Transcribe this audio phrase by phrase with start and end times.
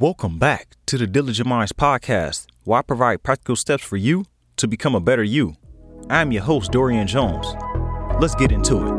[0.00, 4.24] Welcome back to the Diligent Minds podcast, where I provide practical steps for you
[4.56, 5.54] to become a better you.
[6.10, 7.46] I'm your host, Dorian Jones.
[8.18, 8.92] Let's get into it.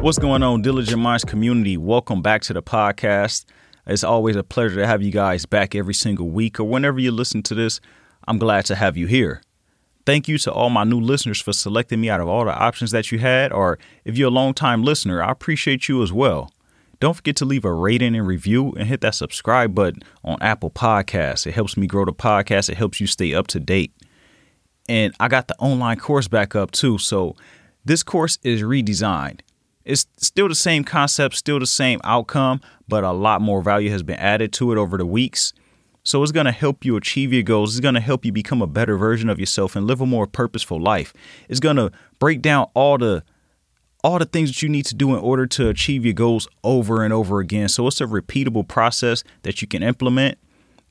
[0.00, 1.76] What's going on, Diligent Minds community?
[1.76, 3.44] Welcome back to the podcast.
[3.86, 7.10] It's always a pleasure to have you guys back every single week or whenever you
[7.10, 7.80] listen to this.
[8.28, 9.42] I'm glad to have you here.
[10.04, 12.90] Thank you to all my new listeners for selecting me out of all the options
[12.90, 16.52] that you had, or if you're a long-time listener, I appreciate you as well.
[16.98, 20.70] Don't forget to leave a rating and review and hit that subscribe button on Apple
[20.70, 21.46] Podcasts.
[21.46, 23.92] It helps me grow the podcast, it helps you stay up to date.
[24.88, 26.98] And I got the online course back up too.
[26.98, 27.34] So
[27.84, 29.40] this course is redesigned.
[29.84, 34.02] It's still the same concept, still the same outcome, but a lot more value has
[34.02, 35.52] been added to it over the weeks.
[36.04, 37.74] So it's going to help you achieve your goals.
[37.74, 40.26] It's going to help you become a better version of yourself and live a more
[40.26, 41.12] purposeful life.
[41.48, 43.24] It's going to break down all the
[44.04, 47.04] all the things that you need to do in order to achieve your goals over
[47.04, 47.68] and over again.
[47.68, 50.38] So it's a repeatable process that you can implement.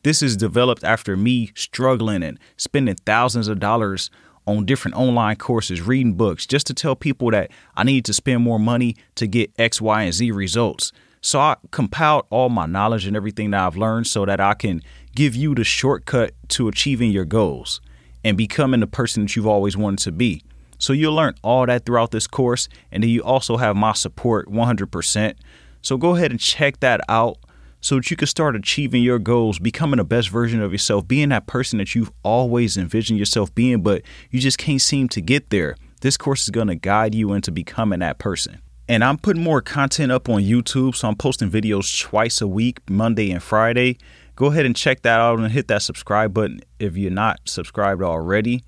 [0.04, 4.10] This is developed after me struggling and spending thousands of dollars
[4.46, 8.42] on different online courses, reading books, just to tell people that I need to spend
[8.42, 10.92] more money to get X, Y, and Z results.
[11.22, 14.82] So I compiled all my knowledge and everything that I've learned so that I can
[15.16, 17.80] give you the shortcut to achieving your goals
[18.24, 20.44] and becoming the person that you've always wanted to be.
[20.80, 24.48] So you'll learn all that throughout this course, and then you also have my support
[24.48, 25.36] 100%.
[25.84, 27.38] So go ahead and check that out
[27.82, 31.30] so that you can start achieving your goals, becoming the best version of yourself, being
[31.30, 35.50] that person that you've always envisioned yourself being, but you just can't seem to get
[35.50, 35.76] there.
[36.02, 38.62] This course is going to guide you into becoming that person.
[38.88, 42.80] And I'm putting more content up on YouTube, so I'm posting videos twice a week,
[42.90, 43.98] Monday and Friday.
[44.36, 48.02] Go ahead and check that out and hit that subscribe button if you're not subscribed
[48.02, 48.64] already.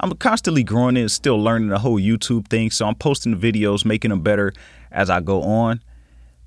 [0.00, 4.10] I'm constantly growing and still learning the whole YouTube thing, so I'm posting videos, making
[4.10, 4.52] them better
[4.90, 5.82] as I go on.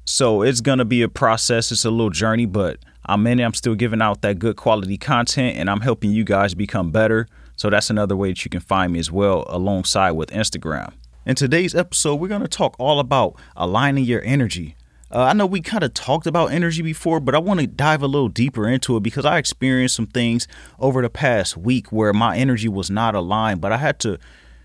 [0.06, 1.72] So it's gonna be a process.
[1.72, 3.44] It's a little journey, but I'm in it.
[3.44, 7.28] I'm still giving out that good quality content, and I'm helping you guys become better.
[7.56, 10.94] So that's another way that you can find me as well, alongside with Instagram.
[11.26, 14.76] In today's episode, we're gonna talk all about aligning your energy.
[15.14, 18.02] Uh, I know we kind of talked about energy before, but I want to dive
[18.02, 20.48] a little deeper into it because I experienced some things
[20.80, 24.18] over the past week where my energy was not aligned, but I had to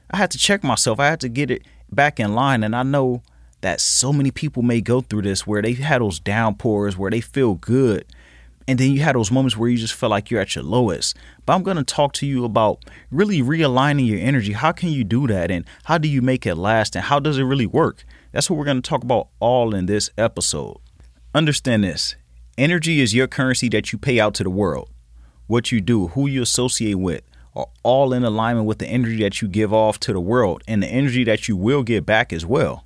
[0.09, 1.01] I had to check myself.
[1.01, 3.23] I had to get it back in line and I know
[3.67, 7.21] that so many people may go through this where they had those downpours where they
[7.21, 8.07] feel good
[8.69, 11.17] and then you had those moments where you just feel like you're at your lowest.
[11.45, 14.53] But I'm going to talk to you about really realigning your energy.
[14.53, 17.39] How can you do that and how do you make it last and how does
[17.39, 18.05] it really work?
[18.33, 20.79] That's what we're going to talk about all in this episode.
[21.35, 22.17] Understand this
[22.59, 24.91] energy is your currency that you pay out to the world.
[25.47, 27.23] What you do, who you associate with,
[27.55, 30.83] are all in alignment with the energy that you give off to the world and
[30.83, 32.86] the energy that you will get back as well.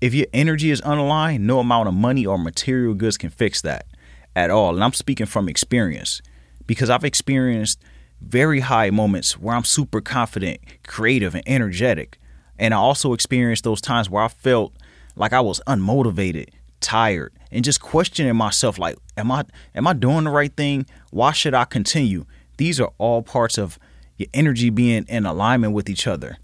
[0.00, 3.86] If your energy is unaligned, no amount of money or material goods can fix that
[4.34, 4.74] at all.
[4.74, 6.22] And I'm speaking from experience
[6.66, 7.82] because I've experienced
[8.22, 12.18] very high moments where I'm super confident, creative, and energetic.
[12.58, 14.72] And I also experienced those times where I felt
[15.16, 16.48] like I was unmotivated,
[16.80, 19.44] tired, and just questioning myself like, am I
[19.74, 20.86] am I doing the right thing?
[21.10, 22.24] Why should I continue?
[22.56, 23.78] These are all parts of
[24.16, 26.38] your energy being in alignment with each other.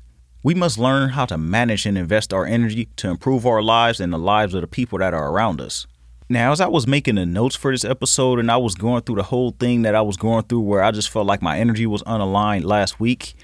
[0.47, 4.12] We must learn how to manage and invest our energy to improve our lives and
[4.12, 5.89] the lives of the people that are around us.
[6.29, 9.17] Now, as I was making the notes for this episode and I was going through
[9.17, 11.84] the whole thing that I was going through where I just felt like my energy
[11.84, 13.34] was unaligned last week,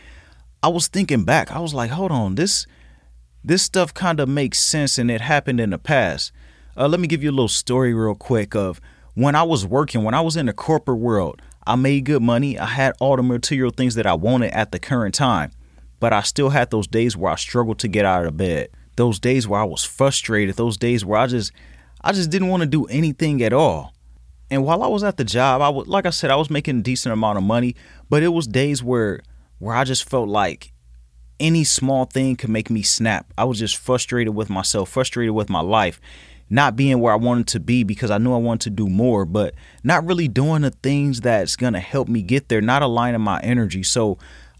[0.62, 1.50] I was thinking back.
[1.50, 2.68] I was like, hold on, this
[3.42, 6.30] this stuff kind of makes sense and it happened in the past.
[6.76, 8.80] Uh, let me give you a little story real quick of
[9.14, 12.60] when I was working, when I was in the corporate world, I made good money.
[12.60, 15.50] I had all the material things that I wanted at the current time,
[16.02, 18.70] but I still had those days where I struggled to get out of bed.
[18.96, 21.52] Those days where I was frustrated, those days where I just
[22.00, 23.94] I just didn't want to do anything at all.
[24.50, 26.80] And while I was at the job, I was like I said, I was making
[26.80, 27.76] a decent amount of money,
[28.10, 29.20] but it was days where
[29.60, 30.72] where I just felt like
[31.38, 33.32] any small thing could make me snap.
[33.38, 36.00] I was just frustrated with myself, frustrated with my life,
[36.50, 39.24] not being where I wanted to be because I knew I wanted to do more,
[39.24, 39.54] but
[39.84, 43.40] not really doing the things that's going to help me get there, not aligning my
[43.42, 43.84] energy.
[43.84, 44.18] So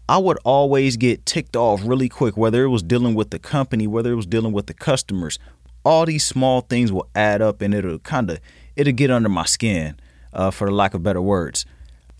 [0.09, 3.87] I would always get ticked off really quick, whether it was dealing with the company,
[3.87, 5.39] whether it was dealing with the customers.
[5.85, 8.39] All these small things will add up and it'll kind of
[8.75, 9.95] it'll get under my skin,
[10.33, 11.65] uh, for the lack of better words.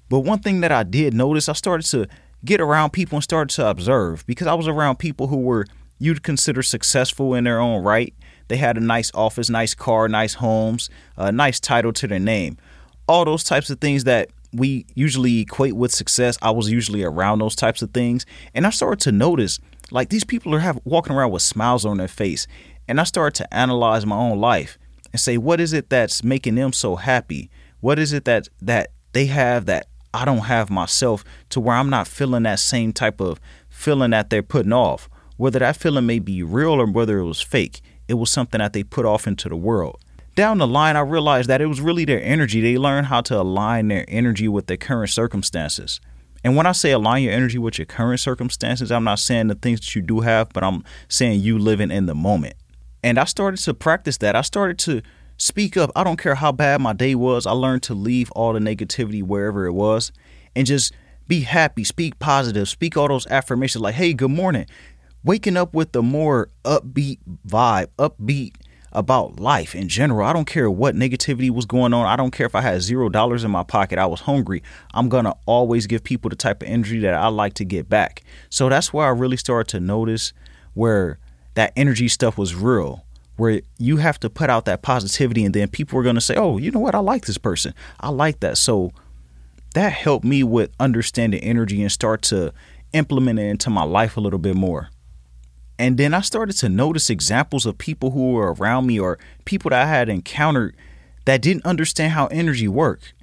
[0.09, 2.07] But one thing that I did notice, I started to
[2.45, 5.65] get around people and started to observe because I was around people who were
[5.99, 8.13] you'd consider successful in their own right.
[8.49, 12.57] They had a nice office, nice car, nice homes, a nice title to their name.
[13.07, 16.37] all those types of things that we usually equate with success.
[16.41, 19.59] I was usually around those types of things, and I started to notice
[19.91, 22.47] like these people are have walking around with smiles on their face,
[22.87, 24.77] and I started to analyze my own life
[25.11, 27.49] and say, what is it that's making them so happy?
[27.79, 31.89] What is it that that they have that I don't have myself to where I'm
[31.89, 33.39] not feeling that same type of
[33.69, 35.09] feeling that they're putting off.
[35.37, 38.73] Whether that feeling may be real or whether it was fake, it was something that
[38.73, 40.02] they put off into the world.
[40.35, 42.59] Down the line, I realized that it was really their energy.
[42.59, 46.01] They learned how to align their energy with their current circumstances.
[46.43, 49.55] And when I say align your energy with your current circumstances, I'm not saying the
[49.55, 52.55] things that you do have, but I'm saying you living in the moment.
[53.03, 54.35] And I started to practice that.
[54.35, 55.01] I started to
[55.37, 55.91] speak up.
[55.95, 57.45] I don't care how bad my day was.
[57.45, 60.11] I learned to leave all the negativity wherever it was
[60.55, 60.93] and just
[61.27, 64.65] be happy, speak positive, speak all those affirmations like, hey, good morning.
[65.23, 68.55] Waking up with the more upbeat vibe, upbeat
[68.93, 70.25] about life in general.
[70.25, 72.05] I don't care what negativity was going on.
[72.05, 73.99] I don't care if I had zero dollars in my pocket.
[73.99, 74.63] I was hungry.
[74.93, 77.89] I'm going to always give people the type of energy that I like to get
[77.89, 78.23] back.
[78.49, 80.33] So that's where I really started to notice
[80.73, 81.19] where
[81.55, 83.03] that energy stuff was real
[83.35, 86.35] where you have to put out that positivity and then people are going to say,
[86.35, 86.95] "Oh, you know what?
[86.95, 87.73] I like this person.
[87.99, 88.91] I like that." So
[89.73, 92.53] that helped me with understanding energy and start to
[92.93, 94.89] implement it into my life a little bit more.
[95.79, 99.69] And then I started to notice examples of people who were around me or people
[99.69, 100.75] that I had encountered
[101.25, 103.13] that didn't understand how energy worked.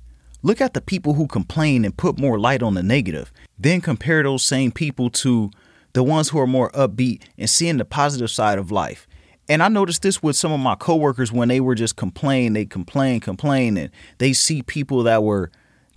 [0.42, 3.32] Look at the people who complain and put more light on the negative.
[3.58, 5.50] Then compare those same people to
[5.92, 9.06] the ones who are more upbeat and seeing the positive side of life.
[9.48, 12.64] And I noticed this with some of my coworkers when they were just complain, they
[12.64, 15.50] complain, complain, and they see people that were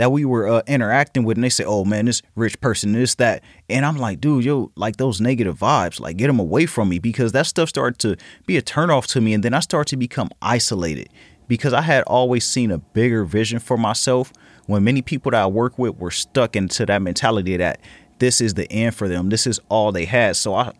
[0.03, 3.15] that we were uh, interacting with, and they say, "Oh man, this rich person, this
[3.15, 6.89] that," and I'm like, "Dude, yo, like those negative vibes, like get them away from
[6.89, 9.91] me," because that stuff started to be a turnoff to me, and then I started
[9.91, 11.07] to become isolated
[11.47, 14.33] because I had always seen a bigger vision for myself.
[14.65, 17.79] When many people that I work with were stuck into that mentality that
[18.19, 20.73] this is the end for them, this is all they had, so I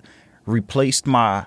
[0.46, 1.46] replaced my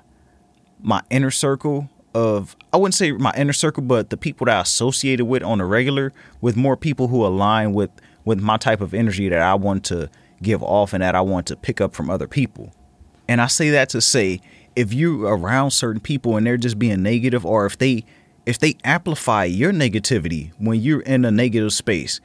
[0.81, 4.61] my inner circle of I wouldn't say my inner circle, but the people that I
[4.63, 7.91] associated with on a regular with more people who align with
[8.25, 10.09] with my type of energy that I want to
[10.43, 12.73] give off and that I want to pick up from other people.
[13.29, 14.41] And I say that to say
[14.75, 18.05] if you are around certain people and they're just being negative or if they
[18.47, 22.21] if they amplify your negativity when you're in a negative space,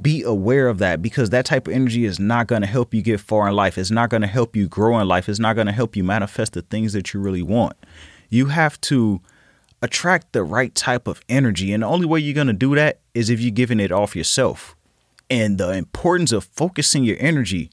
[0.00, 3.02] be aware of that because that type of energy is not going to help you
[3.02, 3.76] get far in life.
[3.78, 5.28] It's not going to help you grow in life.
[5.28, 7.76] It's not going to help you manifest the things that you really want.
[8.32, 9.20] You have to
[9.82, 11.70] attract the right type of energy.
[11.70, 14.16] And the only way you're going to do that is if you're giving it off
[14.16, 14.74] yourself.
[15.28, 17.70] And the importance of focusing your energy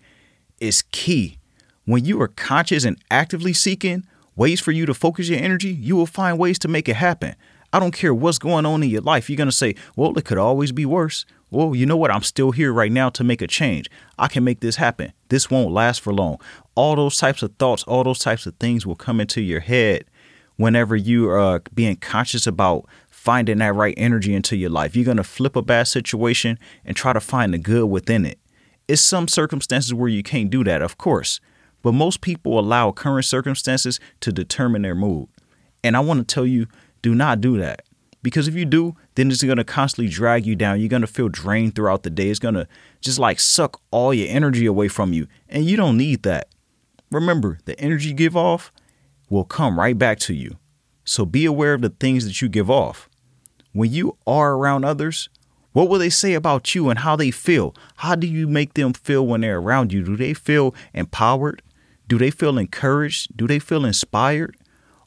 [0.60, 1.38] is key.
[1.86, 5.96] When you are conscious and actively seeking ways for you to focus your energy, you
[5.96, 7.36] will find ways to make it happen.
[7.72, 9.30] I don't care what's going on in your life.
[9.30, 12.12] You're going to say, well, it could always be worse well, you know what?
[12.12, 13.90] I'm still here right now to make a change.
[14.20, 15.14] I can make this happen.
[15.30, 16.40] This won't last for long.
[16.76, 20.06] All those types of thoughts, all those types of things will come into your head
[20.60, 24.94] whenever you are being conscious about finding that right energy into your life.
[24.94, 28.40] You're going to flip a bad situation and try to find the good within it.
[28.86, 31.40] It's some circumstances where you can't do that, of course,
[31.82, 35.30] but most people allow current circumstances to determine their mood.
[35.82, 36.68] And I want to tell you,
[37.02, 37.84] do not do that.
[38.22, 40.82] Because if you do, then it's going to constantly drag you down.
[40.82, 42.30] You're going to feel drained throughout the day.
[42.30, 42.68] It's going to
[43.00, 45.28] just like suck all your energy away from you.
[45.48, 46.50] And you don't need that.
[47.12, 48.74] Remember, the energy you give off
[49.30, 50.58] will come right back to you.
[51.06, 53.10] So be aware of the things that you give off.
[53.72, 55.30] When you are around others,
[55.72, 57.76] what will they say about you and how they feel?
[57.98, 60.04] How do you make them feel when they're around you?
[60.04, 61.62] Do they feel empowered?
[62.08, 63.38] Do they feel encouraged?
[63.38, 64.58] Do they feel inspired?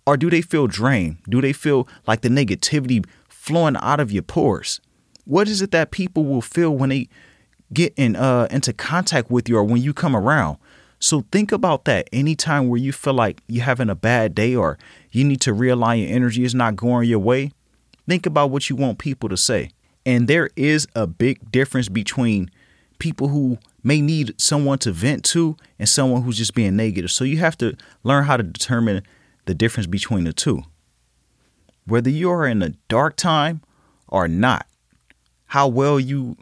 [0.07, 1.19] Or do they feel drained?
[1.29, 4.81] Do they feel like the negativity flowing out of your pores?
[5.25, 7.09] What is it that people will feel when they
[7.73, 10.59] get in uh, into contact with you or when you come around?
[11.03, 14.79] So think about that anytime where you feel like you're having a bad day or
[15.11, 17.51] you need to realign your energy is not going your way.
[18.09, 19.71] Think about what you want people to say.
[20.07, 22.53] And there is a big difference between
[23.01, 27.11] people who may need someone to vent to and someone who's just being negative.
[27.11, 29.03] So you have to learn how to determine
[29.47, 30.63] the difference between the two.
[31.85, 33.61] Whether you are in a dark time
[34.07, 34.69] or not,
[35.47, 36.37] how well you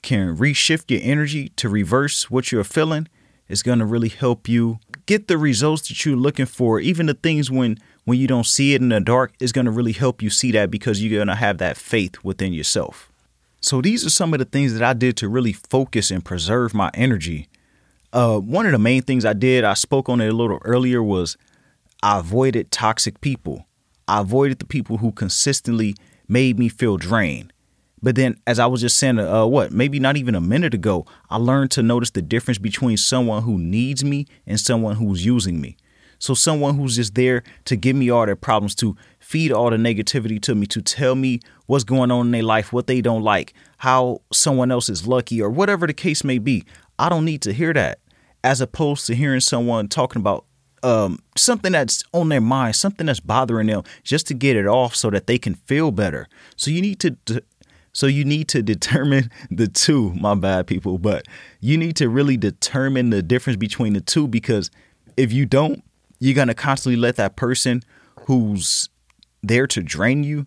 [0.00, 3.08] can reshift your energy to reverse what you're feeling
[3.48, 6.80] is going to really help you get the results that you're looking for.
[6.80, 9.70] Even the things when when you don't see it in the dark is going to
[9.70, 13.10] really help you see that because you're going to have that faith within yourself.
[13.60, 16.72] So these are some of the things that I did to really focus and preserve
[16.72, 17.48] my energy.
[18.12, 21.02] Uh, one of the main things I did, I spoke on it a little earlier,
[21.02, 21.36] was
[22.00, 23.66] I avoided toxic people.
[24.06, 25.96] I avoided the people who consistently
[26.28, 27.52] made me feel drained.
[28.02, 31.06] But then, as I was just saying, uh, what, maybe not even a minute ago,
[31.30, 35.60] I learned to notice the difference between someone who needs me and someone who's using
[35.60, 35.76] me.
[36.18, 39.76] So, someone who's just there to give me all their problems, to feed all the
[39.76, 43.22] negativity to me, to tell me what's going on in their life, what they don't
[43.22, 46.64] like, how someone else is lucky, or whatever the case may be.
[46.98, 48.00] I don't need to hear that.
[48.44, 50.44] As opposed to hearing someone talking about
[50.82, 54.94] um, something that's on their mind, something that's bothering them, just to get it off
[54.94, 56.28] so that they can feel better.
[56.54, 57.16] So you need to,
[57.96, 60.12] so you need to determine the two.
[60.12, 61.26] My bad, people, but
[61.60, 64.70] you need to really determine the difference between the two because
[65.16, 65.82] if you don't,
[66.18, 67.82] you're gonna constantly let that person
[68.26, 68.90] who's
[69.42, 70.46] there to drain you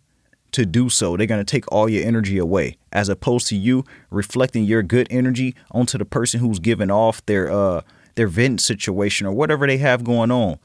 [0.51, 1.17] to do so.
[1.17, 5.07] They're going to take all your energy away as opposed to you reflecting your good
[5.09, 7.81] energy onto the person who's giving off their uh
[8.15, 10.59] their vent situation or whatever they have going on.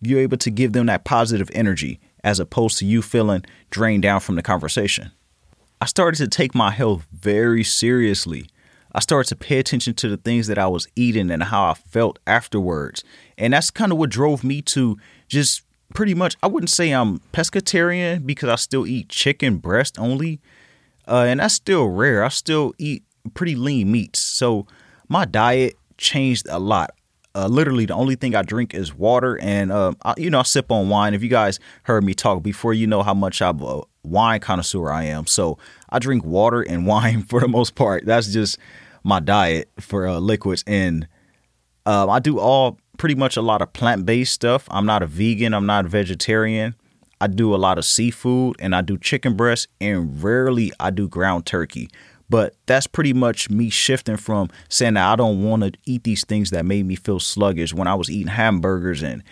[0.00, 4.20] You're able to give them that positive energy as opposed to you feeling drained down
[4.20, 5.10] from the conversation.
[5.80, 8.48] I started to take my health very seriously.
[8.92, 11.74] I started to pay attention to the things that I was eating and how I
[11.74, 13.04] felt afterwards.
[13.36, 14.96] And that's kind of what drove me to
[15.28, 15.62] just
[15.94, 20.40] pretty much, I wouldn't say I'm pescatarian because I still eat chicken breast only.
[21.06, 22.24] Uh, and that's still rare.
[22.24, 23.04] I still eat
[23.34, 24.20] pretty lean meats.
[24.20, 24.66] So
[25.08, 26.90] my diet changed a lot.
[27.34, 30.42] Uh, literally, the only thing I drink is water, and uh, I, you know I
[30.42, 31.14] sip on wine.
[31.14, 34.90] If you guys heard me talk before, you know how much I'm a wine connoisseur
[34.90, 35.26] I am.
[35.26, 38.04] So I drink water and wine for the most part.
[38.06, 38.58] That's just
[39.04, 41.08] my diet for uh, liquids, and
[41.86, 44.66] uh, I do all pretty much a lot of plant based stuff.
[44.70, 45.54] I'm not a vegan.
[45.54, 46.74] I'm not a vegetarian.
[47.20, 51.08] I do a lot of seafood, and I do chicken breast, and rarely I do
[51.08, 51.88] ground turkey.
[52.30, 56.24] But that's pretty much me shifting from saying that I don't want to eat these
[56.24, 59.22] things that made me feel sluggish when I was eating hamburgers and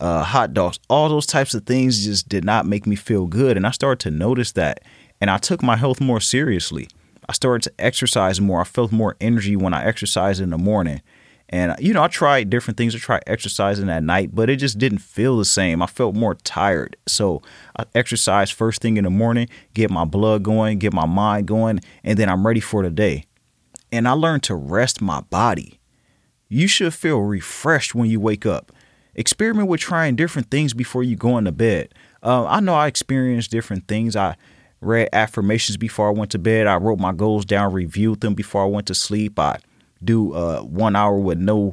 [0.00, 0.78] uh, hot dogs.
[0.88, 3.56] All those types of things just did not make me feel good.
[3.56, 4.82] And I started to notice that.
[5.20, 6.88] And I took my health more seriously.
[7.28, 8.60] I started to exercise more.
[8.60, 11.02] I felt more energy when I exercised in the morning.
[11.52, 12.94] And, you know, I tried different things.
[12.94, 15.82] I tried exercising at night, but it just didn't feel the same.
[15.82, 16.96] I felt more tired.
[17.06, 17.42] So
[17.76, 21.80] I exercise first thing in the morning, get my blood going, get my mind going,
[22.04, 23.24] and then I'm ready for the day.
[23.90, 25.80] And I learned to rest my body.
[26.48, 28.72] You should feel refreshed when you wake up.
[29.14, 31.92] Experiment with trying different things before you go into bed.
[32.22, 34.16] Uh, I know I experienced different things.
[34.16, 34.36] I
[34.80, 36.66] read affirmations before I went to bed.
[36.66, 39.38] I wrote my goals down, reviewed them before I went to sleep.
[39.38, 39.58] I
[40.02, 41.72] do uh, one hour with no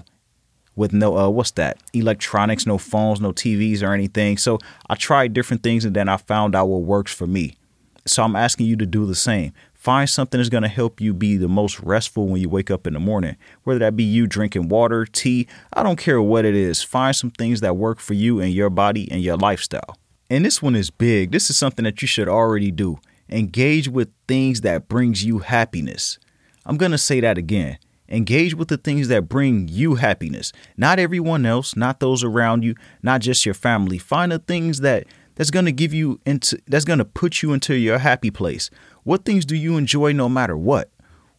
[0.75, 5.33] with no uh, what's that electronics no phones no tvs or anything so i tried
[5.33, 7.57] different things and then i found out what works for me
[8.05, 9.51] so i'm asking you to do the same
[9.87, 12.85] find something that's going to help you be the most restful when you wake up
[12.85, 13.37] in the morning.
[13.63, 17.31] Whether that be you drinking water tea i don't care what it is find some
[17.31, 19.97] things that work for you and your body and your lifestyle.
[20.29, 21.31] And this one is big.
[21.31, 22.99] This is something that you should already do.
[23.29, 26.19] Engage with things that brings you happiness.
[26.65, 27.77] I'm going to say that again.
[28.09, 32.75] Engage with the things that bring you happiness, not everyone else, not those around you,
[33.01, 33.99] not just your family.
[33.99, 35.05] Find the things that
[35.37, 38.69] that's going to give you into that's going to put you into your happy place.
[39.07, 40.89] What things do you enjoy no matter what?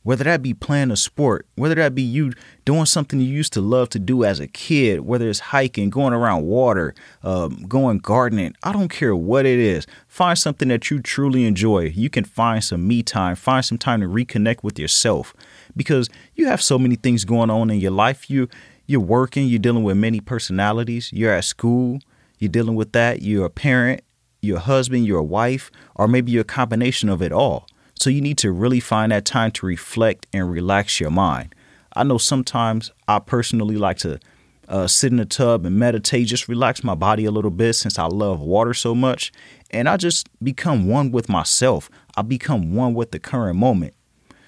[0.03, 2.33] Whether that be playing a sport, whether that be you
[2.65, 6.15] doing something you used to love to do as a kid, whether it's hiking, going
[6.15, 9.87] around water, um, going gardening, I don't care what it is.
[10.07, 11.93] Find something that you truly enjoy.
[11.95, 15.35] You can find some me time, find some time to reconnect with yourself
[15.77, 18.31] because you have so many things going on in your life.
[18.31, 18.49] You
[18.87, 21.13] you're working, you're dealing with many personalities.
[21.13, 21.99] You're at school,
[22.39, 23.21] you're dealing with that.
[23.21, 24.01] You're a parent,
[24.41, 27.67] you're a husband, you're a wife, or maybe you're a combination of it all.
[27.95, 31.55] So you need to really find that time to reflect and relax your mind.
[31.95, 34.21] I know sometimes I personally like to
[34.69, 37.99] uh, sit in the tub and meditate, just relax my body a little bit since
[37.99, 39.33] I love water so much.
[39.71, 41.91] And I just become one with myself.
[42.17, 43.95] I become one with the current moment.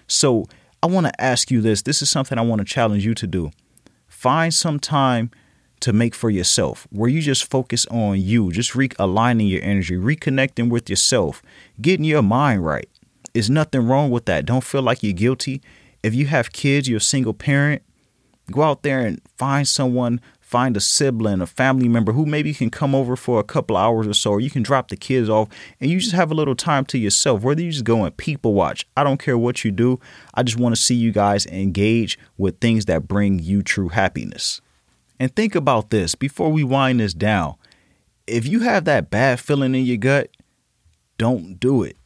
[0.06, 0.46] So
[0.82, 1.82] I want to ask you this.
[1.82, 3.50] This is something I want to challenge you to do.
[4.06, 5.30] Find some time
[5.80, 10.70] to make for yourself where you just focus on you, just realigning your energy, reconnecting
[10.70, 11.42] with yourself,
[11.80, 12.88] getting your mind right.
[13.32, 14.46] There's nothing wrong with that.
[14.46, 15.62] Don't feel like you're guilty.
[16.02, 17.82] If you have kids, you're a single parent,
[18.50, 20.20] go out there and find someone
[20.50, 24.08] find a sibling, a family member who maybe can come over for a couple hours
[24.08, 25.48] or so, or you can drop the kids off
[25.80, 27.42] and you just have a little time to yourself.
[27.42, 30.00] Whether you just go and people watch, I don't care what you do.
[30.34, 34.60] I just want to see you guys engage with things that bring you true happiness.
[35.20, 37.56] And think about this before we wind this down.
[38.26, 40.30] If you have that bad feeling in your gut,
[41.18, 41.98] don't do it.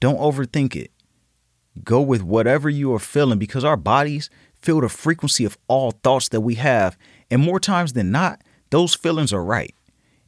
[0.00, 0.90] Don't overthink it.
[1.84, 4.28] Go with whatever you are feeling because our bodies
[4.60, 6.98] feel the frequency of all thoughts that we have.
[7.30, 9.74] And more times than not, those feelings are right.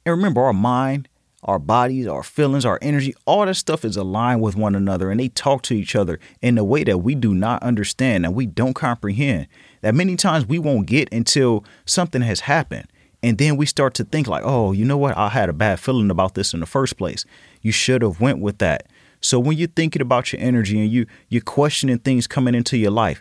[0.07, 1.09] And remember, our mind,
[1.43, 5.19] our bodies, our feelings, our energy, all that stuff is aligned with one another and
[5.19, 8.47] they talk to each other in a way that we do not understand and we
[8.47, 9.49] don't comprehend.
[9.81, 12.89] That many times we won't get until something has happened.
[13.23, 15.17] And then we start to think like, "Oh, you know what?
[15.17, 17.25] I had a bad feeling about this in the first place.
[17.63, 18.87] You should have went with that."
[19.21, 22.93] So when you're thinking about your energy and you you're questioning things coming into your
[22.93, 23.21] life,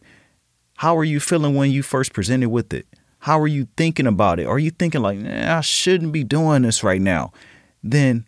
[0.77, 2.85] how are you feeling when you first presented with it?
[3.19, 4.45] How are you thinking about it?
[4.45, 7.31] Are you thinking like, I shouldn't be doing this right now?
[7.83, 8.25] Then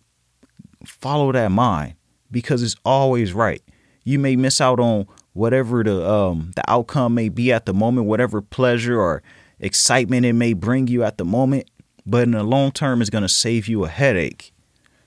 [0.83, 1.93] follow that mind
[2.31, 3.62] because it's always right.
[4.03, 8.07] You may miss out on whatever the um the outcome may be at the moment,
[8.07, 9.24] whatever pleasure or
[9.59, 11.69] excitement it may bring you at the moment,
[12.05, 14.53] but in the long term it's going to save you a headache.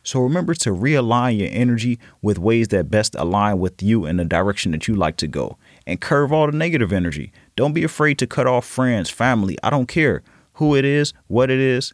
[0.05, 4.25] So remember to realign your energy with ways that best align with you in the
[4.25, 7.33] direction that you like to go and curve all the negative energy.
[7.55, 9.57] Don't be afraid to cut off friends, family.
[9.62, 10.23] I don't care
[10.55, 11.93] who it is, what it is.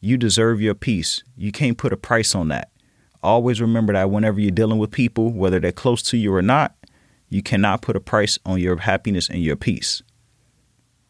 [0.00, 1.22] You deserve your peace.
[1.36, 2.70] You can't put a price on that.
[3.22, 6.74] Always remember that whenever you're dealing with people, whether they're close to you or not,
[7.30, 10.02] you cannot put a price on your happiness and your peace.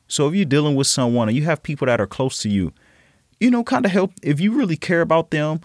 [0.06, 2.72] So if you're dealing with someone and you have people that are close to you,
[3.40, 5.60] you know, kind of help if you really care about them,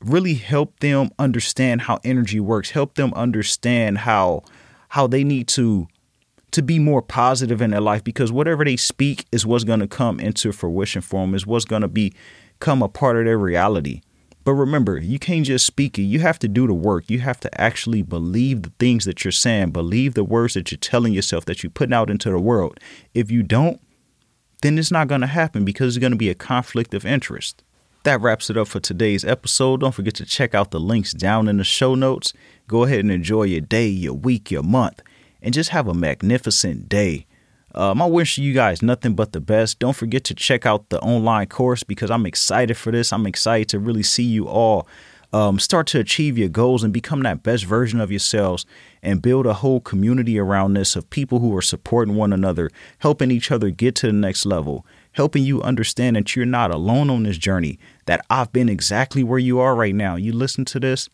[0.00, 4.44] really help them understand how energy works, help them understand how
[4.90, 5.88] how they need to
[6.50, 9.88] to be more positive in their life because whatever they speak is what's going to
[9.88, 14.00] come into fruition for them is what's going to become a part of their reality
[14.48, 17.38] but remember you can't just speak it you have to do the work you have
[17.38, 21.44] to actually believe the things that you're saying believe the words that you're telling yourself
[21.44, 22.80] that you're putting out into the world
[23.12, 23.78] if you don't
[24.62, 27.62] then it's not going to happen because it's going to be a conflict of interest
[28.04, 29.80] that wraps it up for today's episode.
[29.80, 32.32] Don't forget to check out the links down in the show notes.
[32.66, 35.02] Go ahead and enjoy your day, your week, your month,
[35.42, 37.26] and just have a magnificent day.
[37.74, 39.78] Um, I wish you guys nothing but the best.
[39.78, 43.12] Don't forget to check out the online course because I'm excited for this.
[43.12, 44.88] I'm excited to really see you all
[45.32, 48.64] um, start to achieve your goals and become that best version of yourselves
[49.02, 52.70] and build a whole community around this of people who are supporting one another,
[53.00, 57.10] helping each other get to the next level, helping you understand that you're not alone
[57.10, 60.16] on this journey, that I've been exactly where you are right now.
[60.16, 61.10] You listen to this.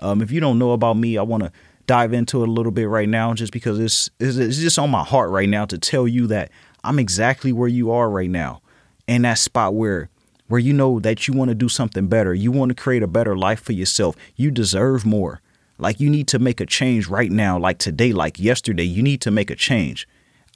[0.00, 1.52] Um, if you don't know about me, I want to
[1.88, 5.02] dive into it a little bit right now just because it's, it's, just on my
[5.02, 6.50] heart right now to tell you that
[6.84, 8.60] I'm exactly where you are right now
[9.08, 10.08] in that spot where
[10.46, 12.32] where you know that you want to do something better.
[12.32, 14.16] You want to create a better life for yourself.
[14.36, 15.42] You deserve more.
[15.78, 18.84] Like you need to make a change right now, like today, like yesterday.
[18.84, 20.06] You need to make a change.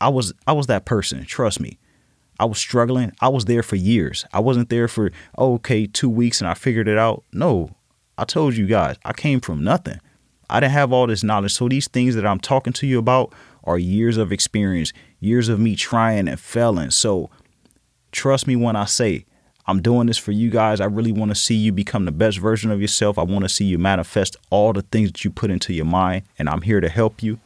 [0.01, 1.79] I was I was that person, trust me.
[2.39, 3.13] I was struggling.
[3.21, 4.25] I was there for years.
[4.33, 7.25] I wasn't there for oh, okay, 2 weeks and I figured it out.
[7.33, 7.71] No.
[8.19, 10.01] I told you guys, I came from nothing.
[10.53, 11.55] I didn't have all this knowledge.
[11.55, 13.33] So these things that I'm talking to you about
[13.65, 16.91] are years of experience, years of me trying and failing.
[16.91, 17.31] So
[18.13, 19.25] trust me when I say
[19.67, 20.81] I'm doing this for you guys.
[20.81, 23.19] I really want to see you become the best version of yourself.
[23.19, 26.25] I want to see you manifest all the things that you put into your mind,
[26.39, 27.39] and I'm here to help you.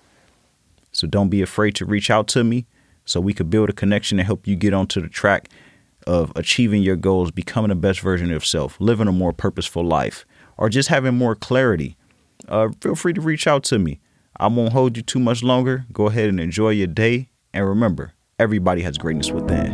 [0.93, 2.67] So don't be afraid to reach out to me
[3.05, 5.49] so we could build a connection and help you get onto the track
[6.07, 10.25] of achieving your goals, becoming the best version of yourself, living a more purposeful life,
[10.57, 11.97] or just having more clarity.
[12.49, 14.01] Uh, feel free to reach out to me.
[14.39, 15.87] I won't hold you too much longer.
[15.93, 17.29] Go ahead and enjoy your day.
[17.53, 19.73] And remember, everybody has greatness within,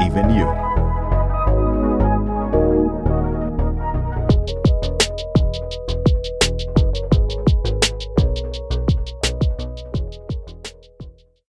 [0.00, 0.65] even you.